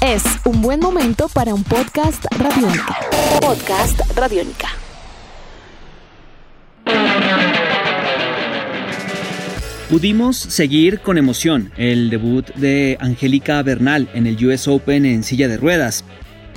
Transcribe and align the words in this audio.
Es 0.00 0.22
un 0.44 0.62
buen 0.62 0.78
momento 0.78 1.28
para 1.28 1.52
un 1.52 1.64
podcast 1.64 2.24
radiónica. 2.38 2.96
Podcast 3.40 4.00
radiónica. 4.14 4.68
Pudimos 9.90 10.36
seguir 10.36 11.00
con 11.00 11.18
emoción 11.18 11.72
el 11.76 12.08
debut 12.08 12.46
de 12.54 12.96
Angélica 13.00 13.60
Bernal 13.64 14.08
en 14.14 14.28
el 14.28 14.46
US 14.46 14.68
Open 14.68 15.06
en 15.06 15.24
silla 15.24 15.48
de 15.48 15.56
ruedas. 15.56 16.04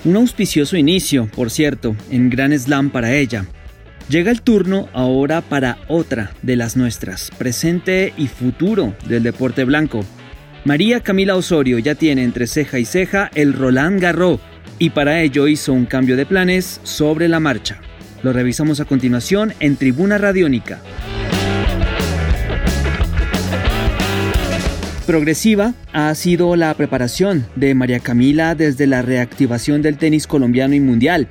Un 0.06 0.18
auspicioso 0.18 0.78
inicio, 0.78 1.28
por 1.36 1.50
cierto, 1.50 1.96
en 2.12 2.30
Gran 2.30 2.52
Slam 2.58 2.92
para 2.92 3.16
ella. 3.16 3.48
Llega 4.10 4.30
el 4.30 4.44
turno 4.44 4.90
ahora 4.94 5.42
para 5.42 5.80
otra 5.88 6.34
de 6.44 6.56
las 6.56 6.78
nuestras, 6.78 7.32
presente 7.38 8.14
y 8.16 8.28
futuro 8.28 8.94
del 9.08 9.24
deporte 9.24 9.64
blanco. 9.64 10.06
María 10.68 11.00
Camila 11.00 11.38
Osorio 11.38 11.80
ya 11.80 11.96
tiene 11.96 12.26
entre 12.26 12.46
ceja 12.46 12.78
y 12.78 12.84
ceja 12.84 13.32
el 13.36 13.54
Roland 13.54 14.02
Garros 14.02 14.42
y 14.80 14.90
para 14.90 15.22
ello 15.22 15.48
hizo 15.48 15.72
un 15.72 15.86
cambio 15.86 16.18
de 16.18 16.26
planes 16.26 16.82
sobre 16.84 17.30
la 17.30 17.40
marcha. 17.40 17.80
Lo 18.22 18.34
revisamos 18.34 18.82
a 18.82 18.86
continuación 18.86 19.54
en 19.62 19.78
Tribuna 19.78 20.18
Radiónica. 20.18 20.82
Progresiva 25.06 25.74
ha 25.94 26.14
sido 26.16 26.54
la 26.58 26.74
preparación 26.74 27.46
de 27.56 27.74
María 27.74 28.02
Camila 28.02 28.54
desde 28.54 28.88
la 28.88 29.02
reactivación 29.02 29.82
del 29.82 29.96
tenis 29.96 30.28
colombiano 30.28 30.76
y 30.76 30.82
mundial. 30.82 31.30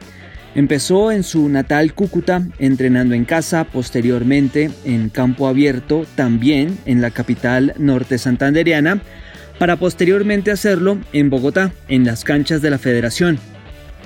Empezó 0.57 1.13
en 1.13 1.23
su 1.23 1.51
natal 1.51 1.93
Cúcuta, 1.93 2.43
entrenando 2.59 3.15
en 3.15 3.27
casa, 3.27 3.65
posteriormente 3.65 4.71
en 4.87 5.11
campo 5.11 5.49
abierto, 5.49 6.07
también 6.15 6.79
en 6.87 7.03
la 7.03 7.11
capital 7.11 7.75
norte 7.77 8.17
santanderiana, 8.17 9.03
para 9.59 9.77
posteriormente 9.77 10.51
hacerlo 10.51 10.97
en 11.13 11.29
Bogotá, 11.29 11.73
en 11.89 12.07
las 12.07 12.25
canchas 12.25 12.63
de 12.63 12.71
la 12.71 12.79
federación. 12.79 13.39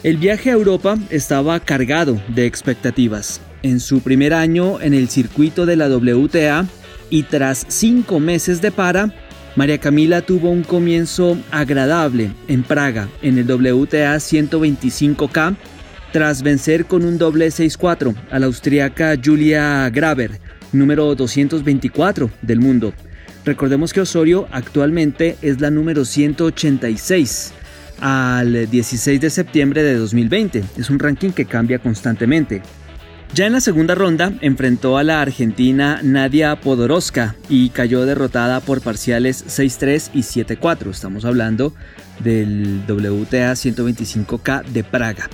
El 0.03 0.17
viaje 0.17 0.51
a 0.51 0.55
Europa 0.55 0.99
estaba 1.11 1.61
cargado 1.61 2.21
de 2.27 2.47
expectativas. 2.47 3.41
En 3.63 3.79
su 3.79 4.01
primer 4.01 4.35
año 4.35 4.81
en 4.81 4.93
el 4.93 5.09
circuito 5.09 5.67
de 5.67 5.77
la 5.77 5.89
WTA 5.89 6.67
y 7.11 7.23
tras 7.23 7.65
cinco 7.69 8.19
meses 8.19 8.61
de 8.61 8.73
para, 8.73 9.15
María 9.55 9.79
Camila 9.79 10.21
tuvo 10.23 10.51
un 10.51 10.65
comienzo 10.65 11.39
agradable 11.53 12.33
en 12.49 12.65
Praga 12.65 13.09
en 13.23 13.39
el 13.39 13.49
WTA 13.49 14.17
125K 14.17 15.57
tras 16.13 16.43
vencer 16.43 16.87
con 16.87 17.05
un 17.05 17.19
doble 17.19 17.49
6-4 17.49 18.15
a 18.31 18.39
la 18.39 18.47
austriaca 18.47 19.15
Julia 19.23 19.89
Graver, 19.91 20.41
número 20.73 21.15
224 21.15 22.31
del 22.43 22.61
mundo. 22.61 22.93
Recordemos 23.45 23.93
que 23.93 24.01
Osorio 24.01 24.47
actualmente 24.51 25.37
es 25.41 25.61
la 25.61 25.71
número 25.71 26.05
186 26.05 27.53
al 28.01 28.69
16 28.71 29.21
de 29.21 29.31
septiembre 29.31 29.83
de 29.83 29.97
2020. 29.97 30.65
Es 30.77 30.91
un 30.91 30.99
ranking 30.99 31.31
que 31.31 31.47
cambia 31.47 31.79
constantemente. 31.79 32.63
Ya 33.33 33.47
en 33.47 33.53
la 33.53 33.61
segunda 33.61 33.95
ronda 33.95 34.33
enfrentó 34.41 34.99
a 34.99 35.05
la 35.05 35.23
argentina 35.23 36.01
Nadia 36.03 36.61
Podoroska 36.61 37.37
y 37.49 37.71
cayó 37.71 38.05
derrotada 38.05 38.61
por 38.61 38.81
parciales 38.81 39.47
6-3 39.47 40.11
y 40.15 40.21
7-4. 40.21 40.91
Estamos 40.91 41.25
hablando 41.25 41.73
del 42.19 42.83
WTA 42.89 43.53
125K 43.53 44.65
de 44.65 44.83
Praga. 44.83 45.31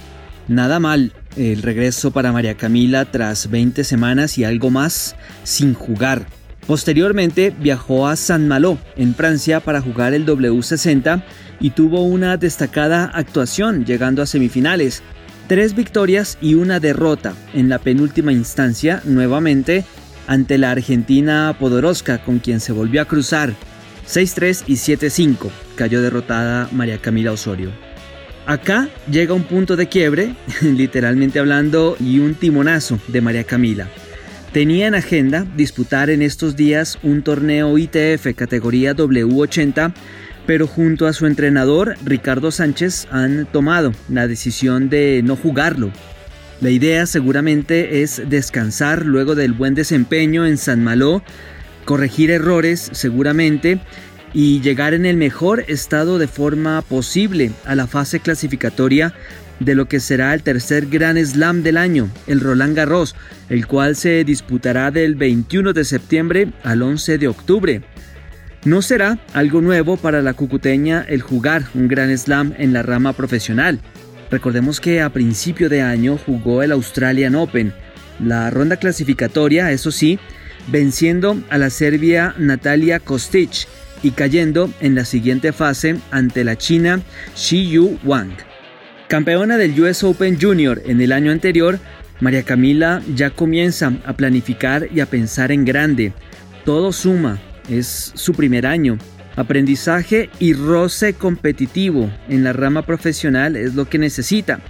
Nada 0.48 0.78
mal 0.78 1.12
el 1.36 1.62
regreso 1.62 2.10
para 2.10 2.32
María 2.32 2.56
Camila 2.56 3.04
tras 3.04 3.50
20 3.50 3.84
semanas 3.84 4.38
y 4.38 4.44
algo 4.44 4.70
más 4.70 5.16
sin 5.44 5.74
jugar. 5.74 6.26
Posteriormente 6.66 7.54
viajó 7.58 8.08
a 8.08 8.16
San 8.16 8.48
Malo, 8.48 8.78
en 8.96 9.14
Francia, 9.14 9.60
para 9.60 9.80
jugar 9.80 10.14
el 10.14 10.26
W60 10.26 11.22
y 11.60 11.70
tuvo 11.70 12.02
una 12.02 12.36
destacada 12.36 13.04
actuación 13.14 13.84
llegando 13.84 14.22
a 14.22 14.26
semifinales, 14.26 15.02
Tres 15.48 15.76
victorias 15.76 16.38
y 16.40 16.54
una 16.54 16.80
derrota 16.80 17.34
en 17.54 17.68
la 17.68 17.78
penúltima 17.78 18.32
instancia, 18.32 19.00
nuevamente 19.04 19.84
ante 20.26 20.58
la 20.58 20.72
Argentina 20.72 21.54
Podoroska, 21.56 22.18
con 22.18 22.40
quien 22.40 22.58
se 22.58 22.72
volvió 22.72 23.00
a 23.00 23.04
cruzar 23.04 23.54
6-3 24.08 24.64
y 24.66 24.74
7-5. 24.74 25.48
Cayó 25.76 26.02
derrotada 26.02 26.68
María 26.72 26.98
Camila 26.98 27.30
Osorio. 27.30 27.85
Acá 28.46 28.88
llega 29.10 29.34
un 29.34 29.42
punto 29.42 29.76
de 29.76 29.88
quiebre, 29.88 30.34
literalmente 30.62 31.38
hablando, 31.38 31.96
y 31.98 32.20
un 32.20 32.34
timonazo 32.34 32.98
de 33.08 33.20
María 33.20 33.44
Camila. 33.44 33.88
Tenía 34.52 34.86
en 34.86 34.94
agenda 34.94 35.44
disputar 35.56 36.08
en 36.08 36.22
estos 36.22 36.56
días 36.56 36.98
un 37.02 37.22
torneo 37.22 37.76
ITF 37.76 38.34
categoría 38.34 38.94
W80 38.94 39.92
pero 40.46 40.66
junto 40.66 41.06
a 41.06 41.12
su 41.12 41.26
entrenador 41.26 41.96
Ricardo 42.04 42.50
Sánchez 42.50 43.08
han 43.10 43.46
tomado 43.46 43.92
la 44.08 44.28
decisión 44.28 44.88
de 44.88 45.20
no 45.24 45.36
jugarlo. 45.36 45.90
La 46.60 46.70
idea 46.70 47.04
seguramente 47.06 48.02
es 48.02 48.22
descansar 48.28 49.04
luego 49.04 49.34
del 49.34 49.52
buen 49.52 49.74
desempeño 49.74 50.46
en 50.46 50.56
San 50.56 50.82
Malo, 50.82 51.22
corregir 51.84 52.30
errores 52.30 52.88
seguramente 52.92 53.80
y 54.36 54.60
llegar 54.60 54.92
en 54.92 55.06
el 55.06 55.16
mejor 55.16 55.64
estado 55.66 56.18
de 56.18 56.28
forma 56.28 56.82
posible 56.82 57.52
a 57.64 57.74
la 57.74 57.86
fase 57.86 58.20
clasificatoria 58.20 59.14
de 59.60 59.74
lo 59.74 59.88
que 59.88 59.98
será 59.98 60.34
el 60.34 60.42
tercer 60.42 60.88
Gran 60.88 61.16
Slam 61.16 61.62
del 61.62 61.78
año, 61.78 62.10
el 62.26 62.40
Roland 62.40 62.76
Garros, 62.76 63.16
el 63.48 63.66
cual 63.66 63.96
se 63.96 64.24
disputará 64.24 64.90
del 64.90 65.14
21 65.14 65.72
de 65.72 65.86
septiembre 65.86 66.52
al 66.64 66.82
11 66.82 67.16
de 67.16 67.28
octubre. 67.28 67.80
No 68.66 68.82
será 68.82 69.18
algo 69.32 69.62
nuevo 69.62 69.96
para 69.96 70.20
la 70.20 70.34
cucuteña 70.34 71.02
el 71.08 71.22
jugar 71.22 71.64
un 71.72 71.88
gran 71.88 72.10
slam 72.18 72.52
en 72.58 72.74
la 72.74 72.82
rama 72.82 73.14
profesional. 73.14 73.80
Recordemos 74.30 74.82
que 74.82 75.00
a 75.00 75.08
principio 75.08 75.70
de 75.70 75.80
año 75.80 76.18
jugó 76.18 76.62
el 76.62 76.72
Australian 76.72 77.36
Open, 77.36 77.72
la 78.22 78.50
ronda 78.50 78.76
clasificatoria, 78.76 79.72
eso 79.72 79.90
sí, 79.90 80.18
venciendo 80.68 81.42
a 81.48 81.56
la 81.56 81.70
serbia 81.70 82.34
Natalia 82.36 83.00
Kostic 83.00 83.66
y 84.02 84.12
cayendo 84.12 84.70
en 84.80 84.94
la 84.94 85.04
siguiente 85.04 85.52
fase 85.52 85.96
ante 86.10 86.44
la 86.44 86.56
china 86.56 87.00
Shi 87.36 87.70
Yu 87.70 87.98
Wang. 88.04 88.32
Campeona 89.08 89.56
del 89.56 89.80
US 89.80 90.02
Open 90.04 90.38
Junior 90.40 90.82
en 90.84 91.00
el 91.00 91.12
año 91.12 91.30
anterior, 91.30 91.78
María 92.20 92.42
Camila 92.42 93.02
ya 93.14 93.30
comienza 93.30 93.92
a 94.04 94.14
planificar 94.14 94.88
y 94.92 95.00
a 95.00 95.06
pensar 95.06 95.52
en 95.52 95.64
grande. 95.64 96.12
Todo 96.64 96.92
suma, 96.92 97.38
es 97.68 98.12
su 98.14 98.32
primer 98.32 98.66
año. 98.66 98.98
Aprendizaje 99.36 100.30
y 100.38 100.54
roce 100.54 101.12
competitivo 101.12 102.10
en 102.28 102.42
la 102.42 102.54
rama 102.54 102.86
profesional 102.86 103.54
es 103.54 103.74
lo 103.74 103.86
que 103.88 103.98
necesita 103.98 104.60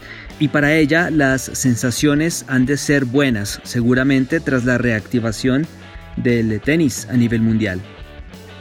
y 0.40 0.48
para 0.48 0.74
ella 0.74 1.08
las 1.10 1.42
sensaciones 1.42 2.44
han 2.48 2.66
de 2.66 2.76
ser 2.76 3.04
buenas, 3.04 3.60
seguramente 3.62 4.40
tras 4.40 4.64
la 4.64 4.76
reactivación 4.76 5.66
del 6.16 6.60
tenis 6.60 7.06
a 7.10 7.16
nivel 7.16 7.42
mundial. 7.42 7.80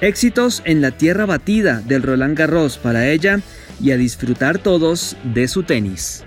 Éxitos 0.01 0.61
en 0.65 0.81
la 0.81 0.91
tierra 0.91 1.25
batida 1.25 1.81
del 1.81 2.03
Roland 2.03 2.37
Garros 2.37 2.77
para 2.77 3.07
ella 3.09 3.39
y 3.81 3.91
a 3.91 3.97
disfrutar 3.97 4.59
todos 4.59 5.15
de 5.23 5.47
su 5.47 5.63
tenis. 5.63 6.23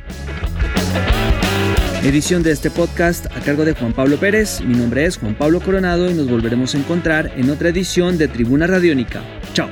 Edición 2.02 2.42
de 2.42 2.52
este 2.52 2.70
podcast 2.70 3.26
a 3.26 3.40
cargo 3.40 3.64
de 3.64 3.74
Juan 3.74 3.92
Pablo 3.92 4.18
Pérez. 4.18 4.60
Mi 4.60 4.76
nombre 4.76 5.04
es 5.04 5.18
Juan 5.18 5.34
Pablo 5.34 5.60
Coronado 5.60 6.08
y 6.08 6.14
nos 6.14 6.30
volveremos 6.30 6.74
a 6.74 6.78
encontrar 6.78 7.32
en 7.36 7.50
otra 7.50 7.70
edición 7.70 8.18
de 8.18 8.28
Tribuna 8.28 8.66
Radiónica. 8.66 9.22
Chao. 9.52 9.68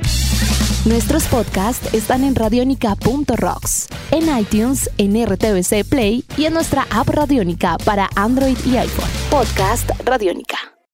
Nuestros 0.84 1.24
podcasts 1.24 1.94
están 1.94 2.24
en 2.24 2.34
radionica.rocks, 2.34 3.88
en 4.10 4.38
iTunes, 4.38 4.90
en 4.98 5.24
RTVC 5.24 5.84
Play 5.88 6.24
y 6.36 6.44
en 6.44 6.54
nuestra 6.54 6.86
app 6.90 7.08
Radiónica 7.08 7.76
para 7.84 8.08
Android 8.14 8.56
y 8.66 8.76
iPhone. 8.76 9.10
Podcast 9.30 9.90
Radiónica. 10.04 10.75